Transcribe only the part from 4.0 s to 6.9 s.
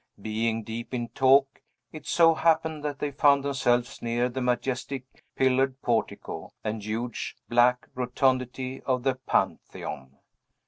near the majestic, pillared portico, and